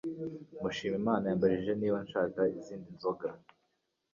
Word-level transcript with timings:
Mushimiyimana 0.61 1.23
yambajije 1.27 1.73
niba 1.75 1.97
nshaka 2.05 2.39
izindi 2.59 2.89
nzoga. 2.95 3.27